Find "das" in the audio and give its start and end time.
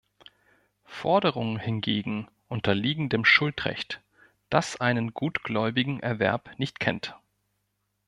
4.49-4.77